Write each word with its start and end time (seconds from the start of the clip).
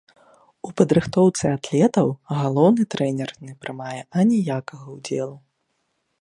У 0.67 0.69
падрыхтоўцы 0.79 1.43
атлетаў 1.57 2.07
галоўны 2.39 2.83
трэнер 2.95 3.29
не 3.51 3.55
прымае 3.67 4.01
аніякага 4.25 4.85
ўдзелу. 4.97 5.37